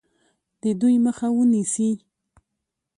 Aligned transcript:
د 0.61 0.63
دوی 0.79 0.95
مخه 1.05 1.27
ونیسي. 1.33 1.89